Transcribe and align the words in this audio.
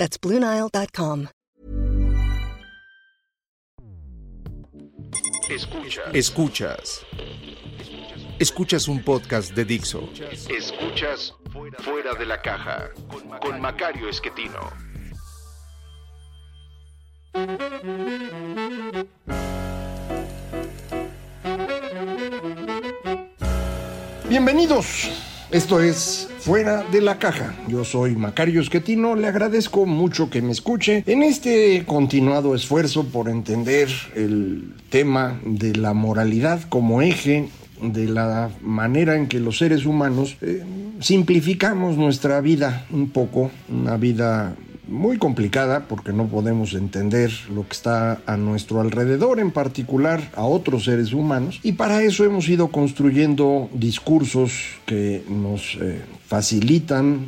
That's 0.00 0.16
BlueNile.com. 0.16 1.28
Escuchas. 5.50 6.14
Escuchas. 6.14 7.06
Escuchas 8.38 8.88
un 8.88 9.02
podcast 9.02 9.52
de 9.52 9.66
Dixo. 9.66 10.08
Escuchas 10.48 11.34
Fuera 11.80 12.14
de 12.14 12.24
la 12.24 12.40
Caja 12.40 12.88
con 13.42 13.60
Macario 13.60 14.08
Esquetino. 14.08 14.72
Bienvenidos. 24.30 25.29
Esto 25.52 25.80
es 25.80 26.28
Fuera 26.38 26.84
de 26.92 27.00
la 27.00 27.18
Caja. 27.18 27.56
Yo 27.66 27.84
soy 27.84 28.14
Macario 28.14 28.60
Esquetino. 28.60 29.16
Le 29.16 29.26
agradezco 29.26 29.84
mucho 29.84 30.30
que 30.30 30.42
me 30.42 30.52
escuche 30.52 31.02
en 31.08 31.24
este 31.24 31.82
continuado 31.86 32.54
esfuerzo 32.54 33.06
por 33.06 33.28
entender 33.28 33.88
el 34.14 34.74
tema 34.90 35.40
de 35.44 35.74
la 35.74 35.92
moralidad 35.92 36.62
como 36.68 37.02
eje 37.02 37.48
de 37.82 38.06
la 38.06 38.50
manera 38.62 39.16
en 39.16 39.26
que 39.26 39.40
los 39.40 39.58
seres 39.58 39.86
humanos 39.86 40.36
eh, 40.40 40.62
simplificamos 41.00 41.96
nuestra 41.96 42.40
vida 42.40 42.86
un 42.92 43.10
poco, 43.10 43.50
una 43.68 43.96
vida 43.96 44.54
muy 44.90 45.18
complicada 45.18 45.86
porque 45.88 46.12
no 46.12 46.26
podemos 46.26 46.74
entender 46.74 47.30
lo 47.54 47.66
que 47.66 47.72
está 47.72 48.20
a 48.26 48.36
nuestro 48.36 48.80
alrededor, 48.80 49.40
en 49.40 49.50
particular 49.50 50.30
a 50.34 50.44
otros 50.44 50.84
seres 50.84 51.12
humanos, 51.12 51.60
y 51.62 51.72
para 51.72 52.02
eso 52.02 52.24
hemos 52.24 52.48
ido 52.48 52.68
construyendo 52.68 53.70
discursos 53.72 54.52
que 54.86 55.24
nos 55.28 55.78
eh, 55.80 56.02
facilitan 56.30 57.26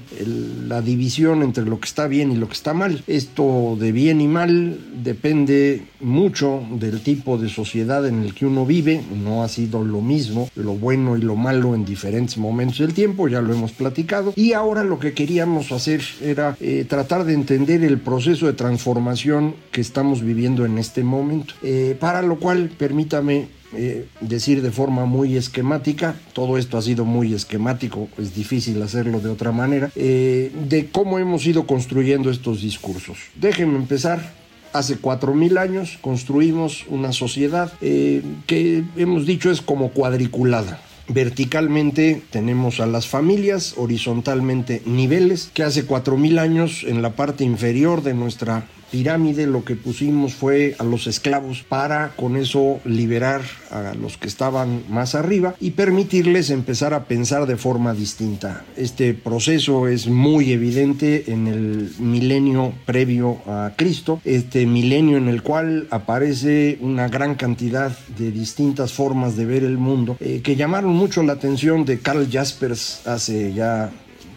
la 0.68 0.80
división 0.80 1.42
entre 1.42 1.64
lo 1.64 1.80
que 1.80 1.86
está 1.86 2.06
bien 2.06 2.30
y 2.30 2.36
lo 2.36 2.46
que 2.46 2.54
está 2.54 2.72
mal. 2.72 3.02
Esto 3.08 3.76
de 3.76 3.90
bien 3.90 4.20
y 4.20 4.28
mal 4.28 4.78
depende 5.02 5.82
mucho 5.98 6.62
del 6.70 7.00
tipo 7.00 7.36
de 7.36 7.48
sociedad 7.48 8.06
en 8.06 8.22
el 8.22 8.32
que 8.32 8.46
uno 8.46 8.64
vive, 8.64 9.02
no 9.24 9.42
ha 9.42 9.48
sido 9.48 9.82
lo 9.82 10.00
mismo 10.00 10.48
lo 10.54 10.74
bueno 10.74 11.16
y 11.16 11.20
lo 11.20 11.34
malo 11.34 11.74
en 11.74 11.84
diferentes 11.84 12.38
momentos 12.38 12.78
del 12.78 12.94
tiempo, 12.94 13.26
ya 13.26 13.42
lo 13.42 13.52
hemos 13.52 13.72
platicado, 13.72 14.32
y 14.36 14.52
ahora 14.52 14.84
lo 14.84 15.00
que 15.00 15.14
queríamos 15.14 15.72
hacer 15.72 16.00
era 16.20 16.56
eh, 16.60 16.86
tratar 16.88 17.24
de 17.24 17.34
entender 17.34 17.82
el 17.82 17.98
proceso 17.98 18.46
de 18.46 18.52
transformación 18.52 19.56
que 19.72 19.80
estamos 19.80 20.22
viviendo 20.22 20.64
en 20.64 20.78
este 20.78 21.02
momento, 21.02 21.54
eh, 21.64 21.96
para 21.98 22.22
lo 22.22 22.38
cual 22.38 22.70
permítame 22.78 23.48
eh, 23.74 24.06
decir 24.20 24.62
de 24.62 24.70
forma 24.70 25.06
muy 25.06 25.36
esquemática, 25.36 26.14
todo 26.32 26.58
esto 26.58 26.78
ha 26.78 26.82
sido 26.82 27.04
muy 27.04 27.34
esquemático, 27.34 28.08
es 28.18 28.34
difícil 28.34 28.80
hacerlo 28.82 29.20
de 29.20 29.30
otra 29.30 29.52
manera, 29.52 29.90
eh, 29.96 30.52
de 30.68 30.86
cómo 30.90 31.18
hemos 31.18 31.46
ido 31.46 31.66
construyendo 31.66 32.30
estos 32.30 32.60
discursos. 32.62 33.18
Déjenme 33.34 33.76
empezar. 33.76 34.42
Hace 34.72 34.96
cuatro 34.96 35.34
mil 35.34 35.58
años 35.58 35.98
construimos 36.00 36.86
una 36.88 37.12
sociedad 37.12 37.70
eh, 37.82 38.22
que 38.46 38.82
hemos 38.96 39.26
dicho 39.26 39.50
es 39.50 39.60
como 39.60 39.90
cuadriculada. 39.90 40.80
Verticalmente 41.08 42.22
tenemos 42.30 42.80
a 42.80 42.86
las 42.86 43.06
familias, 43.06 43.74
horizontalmente 43.76 44.80
niveles, 44.86 45.50
que 45.52 45.62
hace 45.62 45.84
cuatro 45.84 46.16
mil 46.16 46.38
años 46.38 46.84
en 46.88 47.02
la 47.02 47.10
parte 47.10 47.44
inferior 47.44 48.02
de 48.02 48.14
nuestra 48.14 48.64
pirámide 48.92 49.46
lo 49.46 49.64
que 49.64 49.74
pusimos 49.74 50.34
fue 50.34 50.76
a 50.78 50.84
los 50.84 51.06
esclavos 51.06 51.64
para 51.66 52.12
con 52.14 52.36
eso 52.36 52.78
liberar 52.84 53.40
a 53.70 53.94
los 53.94 54.18
que 54.18 54.28
estaban 54.28 54.84
más 54.90 55.14
arriba 55.14 55.54
y 55.60 55.70
permitirles 55.70 56.50
empezar 56.50 56.92
a 56.92 57.04
pensar 57.04 57.46
de 57.46 57.56
forma 57.56 57.94
distinta. 57.94 58.64
Este 58.76 59.14
proceso 59.14 59.88
es 59.88 60.06
muy 60.08 60.52
evidente 60.52 61.32
en 61.32 61.46
el 61.48 61.92
milenio 61.98 62.74
previo 62.84 63.38
a 63.46 63.72
Cristo, 63.76 64.20
este 64.24 64.66
milenio 64.66 65.16
en 65.16 65.28
el 65.28 65.42
cual 65.42 65.88
aparece 65.90 66.76
una 66.82 67.08
gran 67.08 67.34
cantidad 67.34 67.96
de 68.18 68.30
distintas 68.30 68.92
formas 68.92 69.36
de 69.36 69.46
ver 69.46 69.64
el 69.64 69.78
mundo 69.78 70.18
eh, 70.20 70.42
que 70.44 70.54
llamaron 70.54 70.92
mucho 70.92 71.22
la 71.22 71.32
atención 71.32 71.86
de 71.86 72.00
Karl 72.00 72.28
Jaspers 72.30 73.06
hace 73.06 73.54
ya 73.54 73.90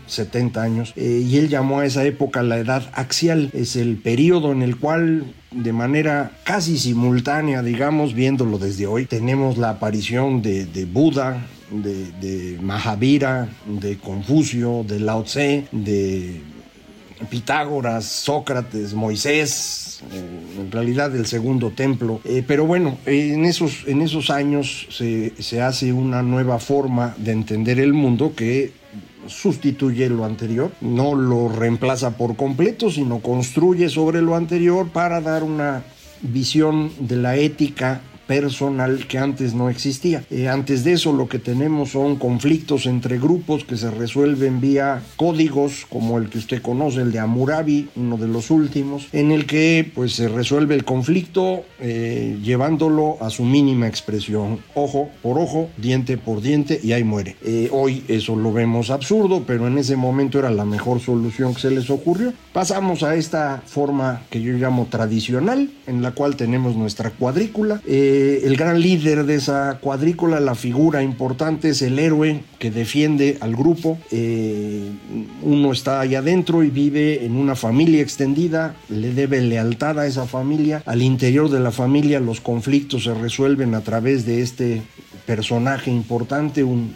70 0.08 0.62
años, 0.62 0.94
eh, 0.96 1.24
y 1.26 1.38
él 1.38 1.50
llamó 1.50 1.80
a 1.80 1.86
esa 1.86 2.04
época 2.06 2.44
la 2.44 2.58
edad 2.58 2.90
axial. 2.94 3.50
Es 3.54 3.76
el 3.76 3.98
periodo 3.98 4.52
en 4.52 4.62
el 4.62 4.78
cual 4.78 5.26
de 5.52 5.74
manera 5.74 6.32
casi 6.44 6.78
simultánea, 6.78 7.64
digamos, 7.64 8.14
viéndolo 8.14 8.58
desde 8.58 8.88
hoy, 8.88 9.06
tenemos 9.06 9.58
la 9.58 9.70
aparición 9.72 10.42
de, 10.42 10.88
Buda, 10.92 11.48
de, 11.72 12.58
Mahavira, 12.62 13.48
de 13.66 13.98
Confucio, 13.98 14.86
de 14.88 15.00
Lao 15.00 15.24
Tse, 15.24 15.68
de 15.72 16.42
Pitágoras, 17.30 18.06
Sócrates, 18.06 18.94
Moisés, 18.94 20.04
eh, 20.12 20.60
en 20.60 20.72
realidad 20.72 21.10
del 21.10 21.26
segundo 21.26 21.72
templo. 21.72 22.20
Eh, 22.26 22.44
pero 22.46 22.66
bueno, 22.66 22.98
en 23.06 23.46
esos, 23.46 23.88
en 23.88 24.02
esos 24.02 24.30
años 24.30 24.88
se, 24.92 25.34
se 25.42 25.62
hace 25.62 25.94
una 25.94 26.22
nueva 26.22 26.60
forma 26.60 27.16
de 27.18 27.32
entender 27.32 27.80
el 27.80 27.94
mundo 27.94 28.34
que 28.36 28.74
sustituye 29.28 30.09
lo 30.09 30.25
anterior, 30.25 30.72
no 30.81 31.16
lo 31.16 31.50
reemplaza 31.50 32.18
por 32.18 32.36
completo, 32.36 32.90
sino 32.90 33.19
construye 33.19 33.90
sobre 33.90 34.22
lo 34.22 34.36
anterior 34.36 34.90
para 34.90 35.22
dar 35.22 35.44
una 35.44 35.84
visión 36.22 36.91
de 37.00 37.16
la 37.18 37.35
ética 37.35 38.02
personal 38.28 39.08
que 39.08 39.18
antes 39.18 39.53
no 39.53 39.69
existía. 39.69 40.24
Eh, 40.30 40.47
antes 40.47 40.84
de 40.84 40.94
eso 40.94 41.13
lo 41.13 41.28
que 41.28 41.40
tenemos 41.40 41.91
son 41.91 42.16
conflictos 42.18 42.86
entre 42.86 43.19
grupos 43.19 43.63
que 43.63 43.78
se 43.78 43.91
resuelven 43.91 44.62
vía 44.62 45.02
códigos 45.16 45.86
como 45.90 46.18
el 46.18 46.30
que 46.30 46.38
usted 46.38 46.62
conoce, 46.62 47.02
el 47.02 47.12
de 47.12 47.19
Amurabi, 47.19 47.90
uno 47.96 48.18
de 48.18 48.28
los 48.28 48.52
últimos, 48.52 49.08
en 49.12 49.31
el 49.31 49.46
que 49.46 49.90
pues 49.94 50.14
se 50.14 50.28
resuelve 50.28 50.75
el 50.75 50.84
conflicto 50.84 51.64
eh, 51.80 52.38
llevándolo 52.44 53.18
a 53.22 53.30
su 53.30 53.44
mínima 53.44 53.88
expresión, 53.88 54.59
ojo 54.74 55.09
por 55.22 55.38
ojo, 55.40 55.69
diente 55.78 56.18
por 56.18 56.41
diente 56.41 56.80
y 56.81 56.91
ahí 56.94 57.03
muere. 57.03 57.35
Eh, 57.44 57.69
hoy 57.72 58.03
eso 58.08 58.35
lo 58.35 58.52
vemos 58.52 58.90
absurdo, 58.90 59.44
pero 59.46 59.68
en 59.68 59.78
ese 59.78 59.96
momento 59.96 60.40
era 60.40 60.52
la 60.52 60.66
mejor 60.66 61.00
solución 61.00 61.53
que 61.53 61.62
se 61.62 61.72
les 61.72 61.90
ocurrió. 61.90 62.34
Pasamos 62.53 63.03
a 63.03 63.16
esta 63.16 63.62
forma 63.66 64.24
que 64.30 64.41
yo 64.41 64.53
llamo 64.53 64.88
tradicional, 64.90 65.69
en 65.88 66.02
la 66.02 66.12
cual 66.12 66.35
tenemos 66.35 66.75
nuestra 66.75 67.12
cuadrícula. 67.12 67.81
El 68.44 68.56
gran 68.58 68.81
líder 68.81 69.26
de 69.26 69.36
esa 69.36 69.80
cuadrícula, 69.81 70.40
la 70.40 70.56
figura 70.56 71.02
importante 71.02 71.70
es 71.70 71.81
el 71.81 72.00
héroe 72.00 72.44
que 72.59 72.72
defiende 72.72 73.38
al 73.42 73.56
grupo. 73.56 73.98
Eh, 74.12 74.90
uno 75.42 75.72
está 75.72 76.00
ahí 76.00 76.16
adentro 76.16 76.64
y 76.64 76.70
vive 76.70 77.26
en 77.26 77.36
una 77.36 77.56
familia 77.56 78.02
extendida, 78.02 78.76
le 78.90 79.14
debe 79.14 79.42
lealtad 79.42 80.00
a 80.00 80.08
esa 80.08 80.26
familia. 80.26 80.84
Al 80.86 81.02
interior 81.02 81.50
de 81.50 81.59
la 81.59 81.72
familia 81.72 82.20
los 82.20 82.42
conflictos 82.42 83.03
se 83.03 83.14
resuelven 83.14 83.76
a 83.76 83.81
través 83.81 84.26
de 84.26 84.42
este 84.42 84.82
personaje 85.25 85.91
importante, 85.91 86.63
un, 86.63 86.96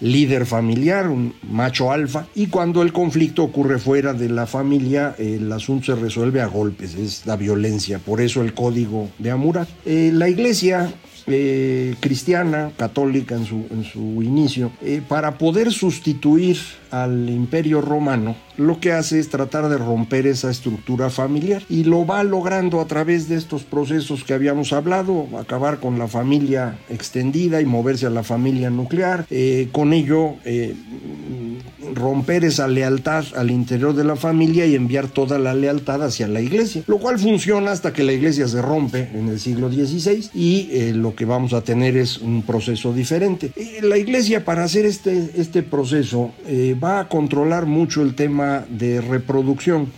líder 0.00 0.46
familiar, 0.46 1.08
un 1.08 1.34
macho 1.42 1.92
alfa, 1.92 2.26
y 2.34 2.46
cuando 2.46 2.80
el 2.82 2.92
conflicto 2.92 3.42
ocurre 3.42 3.78
fuera 3.78 4.14
de 4.14 4.30
la 4.30 4.46
familia, 4.46 5.14
el 5.18 5.52
asunto 5.52 5.94
se 5.94 6.00
resuelve 6.00 6.40
a 6.40 6.46
golpes, 6.46 6.94
es 6.94 7.26
la 7.26 7.36
violencia, 7.36 7.98
por 7.98 8.20
eso 8.22 8.42
el 8.42 8.54
código 8.54 9.10
de 9.18 9.30
Amura. 9.30 9.66
Eh, 9.84 10.10
la 10.14 10.30
iglesia 10.30 10.90
eh, 11.26 11.94
cristiana, 12.00 12.72
católica 12.76 13.34
en 13.34 13.44
su, 13.44 13.66
en 13.70 13.84
su 13.84 14.22
inicio, 14.22 14.70
eh, 14.82 15.02
para 15.06 15.38
poder 15.38 15.72
sustituir 15.72 16.58
al 16.90 17.30
imperio 17.30 17.80
romano, 17.80 18.34
lo 18.56 18.80
que 18.80 18.92
hace 18.92 19.20
es 19.20 19.28
tratar 19.28 19.68
de 19.68 19.78
romper 19.78 20.26
esa 20.26 20.50
estructura 20.50 21.08
familiar 21.08 21.62
y 21.68 21.84
lo 21.84 22.04
va 22.04 22.22
logrando 22.24 22.80
a 22.80 22.86
través 22.86 23.28
de 23.28 23.36
estos 23.36 23.62
procesos 23.62 24.24
que 24.24 24.34
habíamos 24.34 24.72
hablado, 24.72 25.28
acabar 25.38 25.78
con 25.78 25.98
la 25.98 26.08
familia 26.08 26.78
extendida 26.88 27.60
y 27.60 27.66
moverse 27.66 28.06
a 28.06 28.10
la 28.10 28.24
familia 28.24 28.70
nuclear, 28.70 29.24
eh, 29.30 29.68
con 29.72 29.92
ello 29.92 30.34
romper 32.00 32.44
esa 32.44 32.66
lealtad 32.66 33.24
al 33.36 33.50
interior 33.50 33.94
de 33.94 34.04
la 34.04 34.16
familia 34.16 34.66
y 34.66 34.74
enviar 34.74 35.08
toda 35.08 35.38
la 35.38 35.54
lealtad 35.54 36.02
hacia 36.02 36.26
la 36.26 36.40
iglesia, 36.40 36.82
lo 36.86 36.98
cual 36.98 37.18
funciona 37.18 37.70
hasta 37.70 37.92
que 37.92 38.02
la 38.02 38.12
iglesia 38.12 38.48
se 38.48 38.62
rompe 38.62 39.10
en 39.14 39.28
el 39.28 39.38
siglo 39.38 39.70
XVI 39.70 40.30
y 40.34 40.68
eh, 40.72 40.92
lo 40.94 41.14
que 41.14 41.24
vamos 41.24 41.52
a 41.52 41.62
tener 41.62 41.96
es 41.96 42.18
un 42.18 42.42
proceso 42.42 42.92
diferente. 42.92 43.52
la 43.82 43.98
iglesia 43.98 44.44
para 44.44 44.64
hacer 44.64 44.86
este, 44.86 45.30
este 45.36 45.62
proceso 45.62 46.32
eh, 46.46 46.76
va 46.82 47.00
a 47.00 47.08
controlar 47.08 47.66
mucho 47.66 48.02
el 48.02 48.14
tema 48.14 48.64
de 48.68 49.00
reproducción 49.00 49.88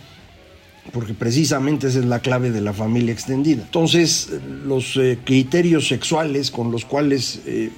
porque 0.91 1.13
precisamente 1.13 1.87
esa 1.87 1.99
es 1.99 2.05
la 2.05 2.19
clave 2.19 2.51
de 2.51 2.61
la 2.61 2.73
familia 2.73 3.13
extendida. 3.13 3.63
Entonces, 3.63 4.29
los 4.65 4.97
eh, 4.97 5.17
criterios 5.23 5.87
sexuales 5.87 6.51
con 6.51 6.71
los 6.71 6.85
cuales 6.85 7.41
eh, 7.45 7.71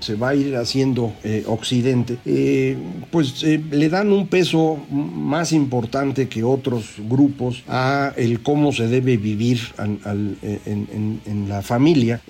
se, 0.00 0.14
va 0.14 0.30
a 0.30 0.34
ir 0.34 0.56
haciendo 0.56 1.12
eh, 1.22 1.44
Occidente, 1.46 2.18
pues 3.10 3.42
le 3.42 3.88
dan 3.88 4.12
un 4.12 4.28
peso 4.28 4.78
más 4.90 5.52
importante 5.52 6.28
que 6.28 6.42
otros 6.44 6.94
grupos 6.98 7.62
a 7.68 8.12
el 8.16 8.40
cómo 8.40 8.72
se 8.72 8.88
debe 8.88 9.16
vivir 9.16 9.60
en, 9.78 11.48
la 11.48 11.62
familia 11.62 12.20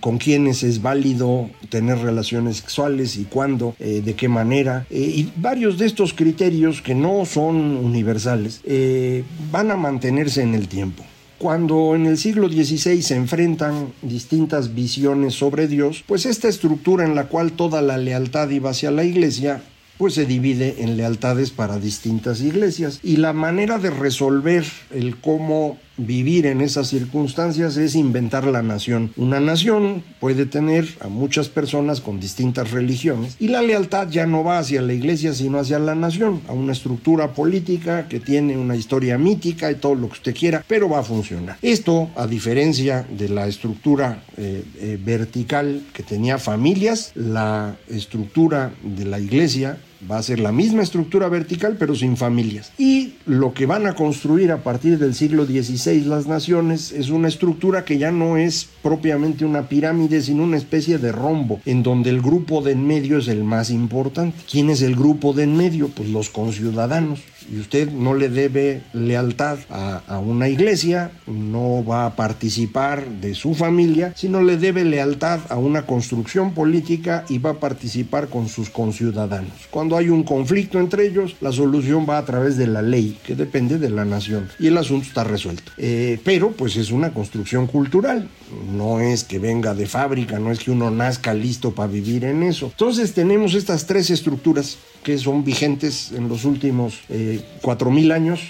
con 0.00 0.18
quiénes 0.18 0.62
es 0.62 0.82
válido 0.82 1.50
tener 1.68 1.98
relaciones 1.98 2.58
sexuales 2.58 3.16
y 3.16 3.24
cuándo, 3.24 3.74
eh, 3.78 4.02
de 4.04 4.14
qué 4.14 4.28
manera. 4.28 4.86
Eh, 4.90 4.98
y 4.98 5.32
varios 5.36 5.78
de 5.78 5.86
estos 5.86 6.12
criterios 6.14 6.82
que 6.82 6.94
no 6.94 7.24
son 7.24 7.56
universales 7.76 8.60
eh, 8.64 9.24
van 9.50 9.70
a 9.70 9.76
mantenerse 9.76 10.42
en 10.42 10.54
el 10.54 10.68
tiempo. 10.68 11.04
Cuando 11.38 11.94
en 11.94 12.06
el 12.06 12.18
siglo 12.18 12.48
XVI 12.48 13.00
se 13.00 13.14
enfrentan 13.14 13.92
distintas 14.02 14.74
visiones 14.74 15.34
sobre 15.34 15.68
Dios, 15.68 16.02
pues 16.06 16.26
esta 16.26 16.48
estructura 16.48 17.04
en 17.04 17.14
la 17.14 17.28
cual 17.28 17.52
toda 17.52 17.80
la 17.80 17.96
lealtad 17.96 18.50
iba 18.50 18.70
hacia 18.70 18.90
la 18.90 19.04
iglesia 19.04 19.62
pues 19.98 20.14
se 20.14 20.26
divide 20.26 20.76
en 20.78 20.96
lealtades 20.96 21.50
para 21.50 21.78
distintas 21.78 22.40
iglesias. 22.40 23.00
Y 23.02 23.16
la 23.16 23.32
manera 23.32 23.78
de 23.78 23.90
resolver 23.90 24.64
el 24.94 25.16
cómo 25.16 25.76
vivir 25.98 26.46
en 26.46 26.60
esas 26.60 26.88
circunstancias 26.88 27.76
es 27.76 27.94
inventar 27.94 28.46
la 28.46 28.62
nación. 28.62 29.12
Una 29.16 29.40
nación 29.40 30.02
puede 30.20 30.46
tener 30.46 30.86
a 31.00 31.08
muchas 31.08 31.48
personas 31.48 32.00
con 32.00 32.20
distintas 32.20 32.70
religiones 32.70 33.36
y 33.38 33.48
la 33.48 33.62
lealtad 33.62 34.08
ya 34.08 34.26
no 34.26 34.44
va 34.44 34.58
hacia 34.58 34.80
la 34.80 34.94
iglesia 34.94 35.34
sino 35.34 35.58
hacia 35.58 35.78
la 35.78 35.94
nación, 35.94 36.40
a 36.48 36.52
una 36.52 36.72
estructura 36.72 37.32
política 37.32 38.08
que 38.08 38.20
tiene 38.20 38.56
una 38.56 38.76
historia 38.76 39.18
mítica 39.18 39.70
y 39.70 39.74
todo 39.74 39.94
lo 39.94 40.06
que 40.08 40.14
usted 40.14 40.34
quiera, 40.34 40.64
pero 40.66 40.88
va 40.88 41.00
a 41.00 41.02
funcionar. 41.02 41.58
Esto, 41.62 42.10
a 42.16 42.26
diferencia 42.26 43.06
de 43.10 43.28
la 43.28 43.46
estructura 43.46 44.22
eh, 44.36 44.64
eh, 44.80 44.98
vertical 45.04 45.82
que 45.92 46.02
tenía 46.02 46.38
familias, 46.38 47.12
la 47.14 47.76
estructura 47.88 48.72
de 48.82 49.04
la 49.04 49.18
iglesia 49.18 49.78
va 50.10 50.18
a 50.18 50.22
ser 50.22 50.38
la 50.38 50.52
misma 50.52 50.82
estructura 50.82 51.28
vertical 51.28 51.76
pero 51.78 51.94
sin 51.94 52.16
familias. 52.16 52.72
Y 52.78 53.14
lo 53.26 53.52
que 53.52 53.66
van 53.66 53.86
a 53.86 53.94
construir 53.94 54.52
a 54.52 54.62
partir 54.62 54.98
del 54.98 55.14
siglo 55.14 55.44
XVI 55.44 56.02
las 56.02 56.26
naciones 56.26 56.92
es 56.92 57.10
una 57.10 57.28
estructura 57.28 57.84
que 57.84 57.98
ya 57.98 58.10
no 58.10 58.36
es 58.36 58.68
propiamente 58.82 59.44
una 59.44 59.68
pirámide, 59.68 60.22
sino 60.22 60.44
una 60.44 60.56
especie 60.56 60.98
de 60.98 61.12
rombo, 61.12 61.60
en 61.66 61.82
donde 61.82 62.10
el 62.10 62.20
grupo 62.20 62.62
de 62.62 62.72
en 62.72 62.86
medio 62.86 63.18
es 63.18 63.28
el 63.28 63.44
más 63.44 63.70
importante. 63.70 64.36
¿Quién 64.50 64.70
es 64.70 64.82
el 64.82 64.94
grupo 64.94 65.32
de 65.32 65.44
en 65.44 65.56
medio? 65.56 65.88
Pues 65.88 66.08
los 66.08 66.30
conciudadanos 66.30 67.20
y 67.50 67.58
usted 67.58 67.90
no 67.90 68.14
le 68.14 68.28
debe 68.28 68.82
lealtad 68.92 69.58
a, 69.70 70.18
una 70.18 70.48
iglesia, 70.48 71.10
no 71.26 71.84
va 71.84 72.06
a 72.06 72.16
participar 72.16 73.06
de 73.06 73.34
su 73.34 73.54
familia, 73.54 74.12
sino 74.16 74.42
le 74.42 74.56
debe 74.56 74.84
lealtad 74.84 75.40
a 75.48 75.56
una 75.56 75.86
construcción 75.86 76.52
política 76.52 77.24
y 77.28 77.38
va 77.38 77.50
a 77.50 77.60
participar 77.60 78.28
con 78.28 78.48
sus 78.48 78.70
conciudadanos. 78.70 79.52
Cuando 79.70 79.96
hay 79.96 80.08
un 80.08 80.24
conflicto 80.24 80.78
entre 80.78 81.06
ellos, 81.06 81.36
la 81.40 81.52
solución 81.52 82.06
va 82.08 82.18
a 82.18 82.24
través 82.24 82.56
de 82.56 82.66
la 82.66 82.82
ley, 82.82 83.18
que 83.24 83.34
depende 83.34 83.78
de 83.78 83.90
la 83.90 84.04
nación, 84.04 84.48
y 84.58 84.66
el 84.66 84.76
asunto 84.76 85.06
está 85.06 85.24
resuelto. 85.24 85.72
Eh, 85.76 86.18
pero 86.24 86.50
pues 86.52 86.76
es 86.76 86.90
una 86.90 87.12
construcción 87.12 87.66
cultural, 87.66 88.28
no 88.76 89.00
es 89.00 89.24
que 89.24 89.38
venga 89.38 89.74
de 89.74 89.86
fábrica, 89.86 90.38
no 90.38 90.50
es 90.50 90.58
que 90.58 90.70
uno 90.70 90.90
nazca 90.90 91.34
listo 91.34 91.74
para 91.74 91.90
vivir 91.90 92.24
en 92.24 92.42
eso. 92.42 92.66
Entonces 92.66 93.12
tenemos 93.14 93.54
estas 93.54 93.86
tres 93.86 94.10
estructuras 94.10 94.78
que 95.02 95.18
son 95.18 95.44
vigentes 95.44 96.12
en 96.12 96.28
los 96.28 96.44
últimos 96.44 97.00
eh, 97.08 97.40
cuatro 97.62 97.90
mil 97.90 98.12
años. 98.12 98.40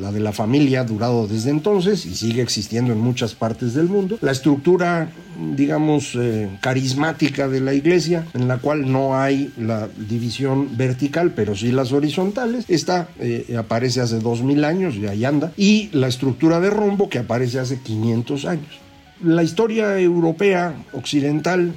La 0.00 0.12
de 0.12 0.20
la 0.20 0.32
familia 0.32 0.80
ha 0.80 0.84
durado 0.84 1.26
desde 1.26 1.50
entonces 1.50 2.06
y 2.06 2.14
sigue 2.14 2.42
existiendo 2.42 2.92
en 2.92 3.00
muchas 3.00 3.34
partes 3.34 3.74
del 3.74 3.88
mundo. 3.88 4.18
La 4.20 4.30
estructura, 4.30 5.10
digamos, 5.56 6.12
eh, 6.14 6.48
carismática 6.60 7.48
de 7.48 7.60
la 7.60 7.74
iglesia, 7.74 8.26
en 8.34 8.46
la 8.46 8.58
cual 8.58 8.90
no 8.90 9.18
hay 9.18 9.52
la 9.58 9.88
división 9.88 10.76
vertical, 10.76 11.32
pero 11.34 11.56
sí 11.56 11.72
las 11.72 11.92
horizontales, 11.92 12.64
esta 12.68 13.08
eh, 13.18 13.56
aparece 13.58 14.00
hace 14.00 14.18
dos 14.18 14.42
mil 14.42 14.64
años 14.64 14.94
y 14.94 15.06
ahí 15.06 15.24
anda. 15.24 15.52
Y 15.56 15.88
la 15.92 16.08
estructura 16.08 16.60
de 16.60 16.70
rombo 16.70 17.08
que 17.08 17.18
aparece 17.18 17.58
hace 17.58 17.80
500 17.80 18.44
años. 18.44 18.80
La 19.24 19.42
historia 19.42 19.98
europea 19.98 20.74
occidental 20.92 21.72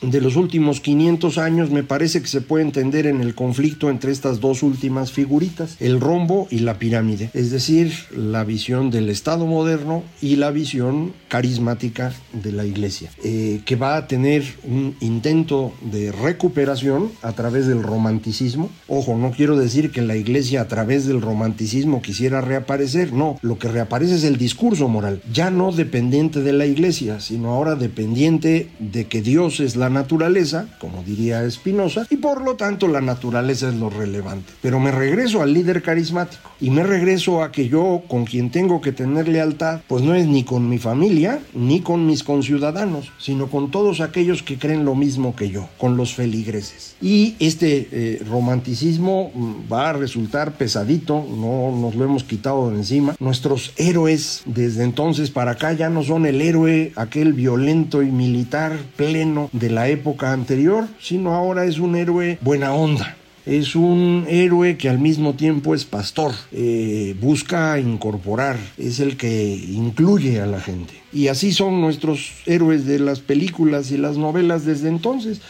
de 0.00 0.20
los 0.20 0.36
últimos 0.36 0.80
500 0.80 1.38
años 1.38 1.70
me 1.70 1.82
parece 1.82 2.20
que 2.20 2.28
se 2.28 2.40
puede 2.40 2.64
entender 2.64 3.06
en 3.06 3.20
el 3.20 3.34
conflicto 3.34 3.90
entre 3.90 4.12
estas 4.12 4.40
dos 4.40 4.62
últimas 4.62 5.12
figuritas, 5.12 5.76
el 5.80 6.00
rombo 6.00 6.46
y 6.50 6.60
la 6.60 6.78
pirámide, 6.78 7.30
es 7.34 7.50
decir, 7.50 7.92
la 8.16 8.44
visión 8.44 8.90
del 8.90 9.10
Estado 9.10 9.46
moderno 9.46 10.02
y 10.20 10.36
la 10.36 10.50
visión 10.50 11.12
carismática 11.28 12.12
de 12.32 12.52
la 12.52 12.64
Iglesia, 12.64 13.10
eh, 13.24 13.60
que 13.64 13.76
va 13.76 13.96
a 13.96 14.06
tener 14.06 14.44
un 14.64 14.96
intento 15.00 15.72
de 15.82 16.12
recuperación 16.12 17.10
a 17.22 17.32
través 17.32 17.66
del 17.66 17.82
romanticismo. 17.82 18.70
Ojo, 18.86 19.16
no 19.16 19.32
quiero 19.32 19.56
decir 19.56 19.90
que 19.90 20.02
la 20.02 20.16
Iglesia 20.16 20.62
a 20.62 20.68
través 20.68 21.06
del 21.06 21.20
romanticismo 21.20 22.02
quisiera 22.02 22.40
reaparecer, 22.40 23.12
no, 23.12 23.38
lo 23.42 23.58
que 23.58 23.68
reaparece 23.68 24.16
es 24.16 24.24
el 24.24 24.36
discurso 24.36 24.88
moral, 24.88 25.22
ya 25.32 25.50
no 25.50 25.72
dependiente 25.72 26.40
de 26.40 26.52
la 26.52 26.66
Iglesia, 26.66 27.20
sino 27.20 27.50
ahora 27.50 27.74
dependiente 27.74 28.68
de 28.78 29.06
que 29.06 29.22
Dios 29.22 29.60
es 29.60 29.76
la 29.76 29.87
naturaleza, 29.88 30.66
como 30.80 31.02
diría 31.02 31.48
Spinoza, 31.50 32.06
y 32.10 32.16
por 32.16 32.42
lo 32.42 32.56
tanto 32.56 32.88
la 32.88 33.00
naturaleza 33.00 33.68
es 33.68 33.74
lo 33.74 33.90
relevante. 33.90 34.52
Pero 34.60 34.80
me 34.80 34.90
regreso 34.90 35.42
al 35.42 35.52
líder 35.52 35.82
carismático 35.82 36.50
y 36.60 36.70
me 36.70 36.82
regreso 36.82 37.42
a 37.42 37.52
que 37.52 37.68
yo 37.68 38.02
con 38.08 38.24
quien 38.24 38.50
tengo 38.50 38.80
que 38.80 38.92
tener 38.92 39.28
lealtad, 39.28 39.80
pues 39.86 40.02
no 40.02 40.14
es 40.14 40.26
ni 40.26 40.44
con 40.44 40.68
mi 40.68 40.78
familia 40.78 41.40
ni 41.54 41.80
con 41.80 42.06
mis 42.06 42.22
conciudadanos, 42.22 43.12
sino 43.18 43.48
con 43.48 43.70
todos 43.70 44.00
aquellos 44.00 44.42
que 44.42 44.58
creen 44.58 44.84
lo 44.84 44.94
mismo 44.94 45.36
que 45.36 45.50
yo, 45.50 45.68
con 45.78 45.96
los 45.96 46.14
feligreses. 46.14 46.96
Y 47.00 47.36
este 47.38 47.88
eh, 47.92 48.22
romanticismo 48.28 49.30
mm, 49.34 49.72
va 49.72 49.90
a 49.90 49.92
resultar 49.92 50.52
pesadito, 50.52 51.24
no 51.28 51.76
nos 51.76 51.94
lo 51.94 52.04
hemos 52.04 52.24
quitado 52.24 52.70
de 52.70 52.76
encima. 52.76 53.14
Nuestros 53.20 53.72
héroes 53.76 54.42
desde 54.46 54.84
entonces 54.84 55.30
para 55.30 55.52
acá 55.52 55.72
ya 55.72 55.88
no 55.88 56.02
son 56.02 56.26
el 56.26 56.40
héroe, 56.40 56.92
aquel 56.96 57.32
violento 57.32 58.02
y 58.02 58.10
militar 58.10 58.76
pleno 58.96 59.48
de 59.52 59.70
la 59.70 59.77
la 59.78 59.88
época 59.88 60.32
anterior, 60.32 60.88
sino 61.00 61.34
ahora 61.34 61.64
es 61.64 61.78
un 61.78 61.94
héroe 61.94 62.36
buena 62.40 62.72
onda. 62.72 63.16
Es 63.46 63.76
un 63.76 64.24
héroe 64.28 64.76
que 64.76 64.88
al 64.88 64.98
mismo 64.98 65.34
tiempo 65.34 65.72
es 65.72 65.84
pastor, 65.84 66.32
eh, 66.50 67.14
busca 67.20 67.78
incorporar, 67.78 68.56
es 68.76 68.98
el 68.98 69.16
que 69.16 69.54
incluye 69.54 70.40
a 70.40 70.46
la 70.46 70.60
gente. 70.60 70.94
Y 71.12 71.28
así 71.28 71.52
son 71.52 71.80
nuestros 71.80 72.32
héroes 72.44 72.86
de 72.86 72.98
las 72.98 73.20
películas 73.20 73.92
y 73.92 73.98
las 73.98 74.16
novelas 74.16 74.64
desde 74.64 74.88
entonces 74.88 75.42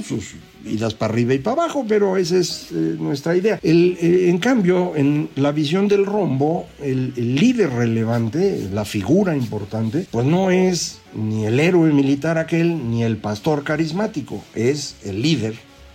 sus 0.00 0.34
vidas 0.64 0.94
para 0.94 1.12
arriba 1.12 1.34
y 1.34 1.38
para 1.38 1.64
abajo, 1.64 1.84
pero 1.88 2.16
esa 2.16 2.38
es 2.38 2.68
eh, 2.70 2.96
nuestra 2.98 3.36
idea. 3.36 3.58
El, 3.62 3.96
eh, 4.00 4.28
en 4.28 4.38
cambio, 4.38 4.94
en 4.94 5.28
la 5.34 5.50
visión 5.50 5.88
del 5.88 6.06
rombo, 6.06 6.68
el, 6.80 7.12
el, 7.16 7.34
líder 7.34 7.70
relevante, 7.70 8.68
la 8.72 8.84
figura 8.84 9.36
importante, 9.36 10.06
pues 10.10 10.24
no 10.24 10.50
es 10.50 11.00
ni 11.14 11.46
el 11.46 11.58
héroe 11.58 11.92
militar 11.92 12.38
aquel, 12.38 12.88
ni 12.90 13.02
el 13.02 13.16
pastor 13.16 13.64
carismático, 13.64 14.42
es 14.54 14.96
el 15.04 15.20
líder 15.20 15.54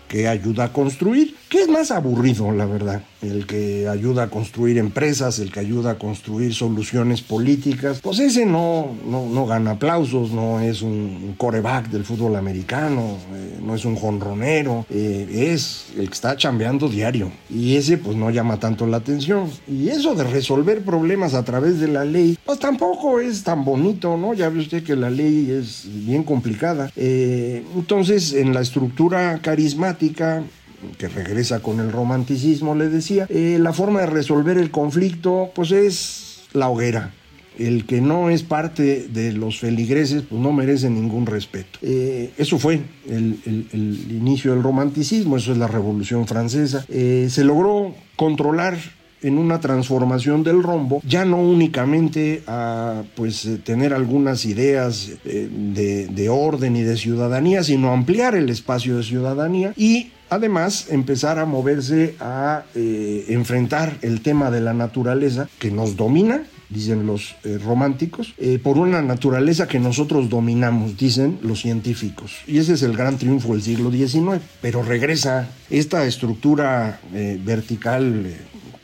que 0.09 0.27
ayuda 0.27 0.65
a 0.65 0.73
construir, 0.73 1.35
que 1.49 1.61
es 1.61 1.69
más 1.69 1.91
aburrido, 1.91 2.51
la 2.51 2.65
verdad 2.65 3.01
el 3.21 3.47
que 3.47 3.87
ayuda 3.87 4.23
a 4.23 4.29
construir 4.29 4.77
empresas, 4.77 5.39
el 5.39 5.51
que 5.51 5.59
ayuda 5.59 5.91
a 5.91 5.95
construir 5.97 6.53
soluciones 6.53 7.21
políticas, 7.21 7.99
pues 8.01 8.19
ese 8.19 8.45
no, 8.45 8.95
no, 9.05 9.45
gana 9.45 9.71
aplausos, 9.71 10.31
no 10.31 10.59
es 10.59 10.81
un 10.81 11.35
coreback 11.37 11.89
del 11.89 12.03
fútbol 12.03 12.35
americano, 12.35 13.17
eh, 13.33 13.59
no 13.63 13.75
es 13.75 13.85
un 13.85 13.95
jonronero, 13.95 14.85
eh, 14.89 15.51
es 15.51 15.87
el 15.97 16.07
que 16.07 16.13
está 16.13 16.35
chambeando 16.35 16.89
diario 16.89 17.31
y 17.49 17.75
ese 17.75 17.97
pues 17.97 18.15
no 18.15 18.29
llama 18.29 18.59
tanto 18.59 18.85
la 18.85 18.97
atención. 18.97 19.49
Y 19.67 19.89
eso 19.89 20.15
de 20.15 20.23
resolver 20.23 20.83
problemas 20.83 21.33
a 21.33 21.43
través 21.43 21.79
de 21.79 21.87
la 21.87 22.05
ley, 22.05 22.37
pues 22.45 22.59
tampoco 22.59 23.19
es 23.19 23.43
tan 23.43 23.65
bonito, 23.65 24.17
¿no? 24.17 24.33
Ya 24.33 24.49
ve 24.49 24.59
usted 24.59 24.83
que 24.83 24.95
la 24.95 25.09
ley 25.09 25.49
es 25.49 25.87
bien 26.05 26.23
complicada. 26.23 26.91
Eh, 26.95 27.63
entonces, 27.75 28.33
en 28.33 28.53
la 28.53 28.61
estructura 28.61 29.39
carismática, 29.41 30.43
que 30.97 31.07
regresa 31.07 31.59
con 31.61 31.79
el 31.79 31.91
romanticismo, 31.91 32.75
le 32.75 32.89
decía, 32.89 33.25
eh, 33.29 33.57
la 33.59 33.73
forma 33.73 34.01
de 34.01 34.07
resolver 34.07 34.57
el 34.57 34.71
conflicto 34.71 35.51
pues 35.53 35.71
es 35.71 36.43
la 36.53 36.69
hoguera. 36.69 37.13
El 37.57 37.87
que 37.87 38.01
no 38.01 38.29
es 38.29 38.43
parte 38.43 39.07
de 39.07 39.33
los 39.33 39.59
feligreses 39.59 40.21
pues 40.21 40.39
no 40.39 40.53
merece 40.53 40.89
ningún 40.89 41.25
respeto. 41.25 41.79
Eh, 41.81 42.31
eso 42.37 42.59
fue 42.59 42.81
el, 43.09 43.39
inicio 44.09 44.53
del 44.53 44.61
romanticismo, 44.61 45.37
eso 45.37 45.51
es 45.51 45.57
la 45.57 45.67
Revolución 45.67 46.27
Francesa. 46.27 46.85
Eh, 46.89 47.27
se 47.31 47.43
logró 47.43 47.95
controlar 48.15 48.77
en 49.21 49.37
una 49.37 49.59
transformación 49.59 50.43
del 50.43 50.61
rombo, 50.61 51.01
ya 51.05 51.25
no 51.25 51.37
únicamente 51.37 52.43
a 52.47 53.03
pues 53.15 53.45
eh, 53.45 53.57
tener 53.57 53.93
algunas 53.93 54.45
ideas 54.45 55.11
eh, 55.25 55.49
de, 55.51 56.29
orden 56.29 56.75
y 56.75 56.83
de 56.83 56.97
ciudadanía, 56.97 57.63
sino 57.63 57.91
ampliar 57.91 58.35
el 58.35 58.49
espacio 58.49 58.97
de 58.97 59.03
ciudadanía 59.03 59.73
y 59.75 60.11
Además, 60.29 60.87
empezar 60.89 61.39
a 61.39 61.45
moverse 61.45 62.15
a 62.19 62.63
eh, 62.75 63.25
enfrentar 63.29 63.97
el 64.01 64.21
tema 64.21 64.51
de 64.51 64.61
la 64.61 64.73
naturaleza 64.73 65.47
que 65.59 65.71
nos 65.71 65.95
domina 65.95 66.43
dicen 66.69 67.07
los 67.07 67.37
eh, 67.45 67.57
románticos, 67.63 68.33
eh, 68.37 68.59
por 68.61 68.77
una 68.77 69.01
naturaleza 69.01 69.69
que 69.69 69.79
nosotros 69.79 70.29
dominamos, 70.29 70.97
dicen 70.97 71.39
los 71.41 71.61
científicos. 71.61 72.39
Y 72.45 72.57
ese 72.57 72.73
es 72.73 72.83
el 72.83 72.97
gran 72.97 73.17
triunfo 73.17 73.53
del 73.53 73.61
siglo 73.61 73.89
XIX. 73.89 74.43
Pero 74.61 74.83
regresa 74.83 75.47
esta 75.69 76.05
estructura 76.05 76.99
vertical 77.45 78.35